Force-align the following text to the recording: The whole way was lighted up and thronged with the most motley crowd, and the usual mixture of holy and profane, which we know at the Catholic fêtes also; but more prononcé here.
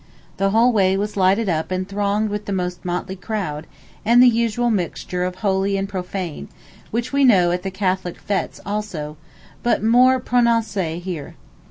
The 0.37 0.49
whole 0.49 0.73
way 0.73 0.97
was 0.97 1.15
lighted 1.15 1.47
up 1.47 1.69
and 1.69 1.87
thronged 1.87 2.31
with 2.31 2.45
the 2.45 2.51
most 2.51 2.83
motley 2.83 3.15
crowd, 3.15 3.67
and 4.03 4.19
the 4.19 4.27
usual 4.27 4.71
mixture 4.71 5.23
of 5.23 5.35
holy 5.35 5.77
and 5.77 5.87
profane, 5.87 6.47
which 6.89 7.13
we 7.13 7.23
know 7.23 7.51
at 7.51 7.61
the 7.61 7.69
Catholic 7.69 8.15
fêtes 8.19 8.59
also; 8.65 9.15
but 9.61 9.83
more 9.83 10.19
prononcé 10.19 10.99
here. 10.99 11.35